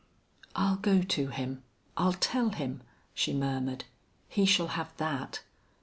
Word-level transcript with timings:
"I'll 0.55 0.77
go 0.77 1.03
to 1.03 1.27
him. 1.27 1.61
I'll 1.95 2.13
tell 2.13 2.49
him," 2.49 2.81
she 3.13 3.35
murmured. 3.35 3.83
"He 4.27 4.47
shall 4.47 4.69
have 4.69 4.97
_that! 4.97 5.41